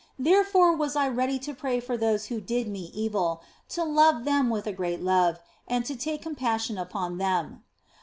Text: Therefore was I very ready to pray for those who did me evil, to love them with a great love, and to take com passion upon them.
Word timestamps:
Therefore 0.17 0.75
was 0.75 0.95
I 0.95 1.03
very 1.09 1.15
ready 1.15 1.37
to 1.45 1.53
pray 1.53 1.79
for 1.79 1.95
those 1.95 2.25
who 2.25 2.41
did 2.41 2.67
me 2.67 2.89
evil, 2.91 3.43
to 3.69 3.83
love 3.83 4.23
them 4.25 4.49
with 4.49 4.65
a 4.65 4.73
great 4.73 5.03
love, 5.03 5.37
and 5.67 5.85
to 5.85 5.95
take 5.95 6.23
com 6.23 6.33
passion 6.33 6.79
upon 6.79 7.19
them. 7.19 7.63